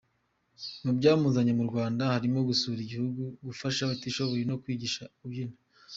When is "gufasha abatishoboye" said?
3.47-4.43